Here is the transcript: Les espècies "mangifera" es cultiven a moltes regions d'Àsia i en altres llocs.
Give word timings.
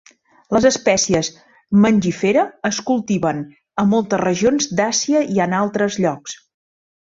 Les 0.55 0.63
espècies 0.69 1.29
"mangifera" 1.83 2.47
es 2.71 2.81
cultiven 2.89 3.45
a 3.83 3.87
moltes 3.93 4.25
regions 4.25 4.73
d'Àsia 4.81 5.25
i 5.37 5.47
en 5.49 5.59
altres 5.63 6.03
llocs. 6.05 6.39